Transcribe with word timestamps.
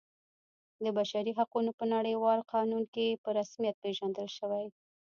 د 0.83 0.85
بشري 0.97 1.31
حقونو 1.39 1.71
په 1.79 1.85
نړیوال 1.95 2.39
قانون 2.53 2.83
کې 2.93 3.19
په 3.23 3.29
رسمیت 3.39 3.75
پیژندل 3.83 4.27
شوی. 4.37 4.65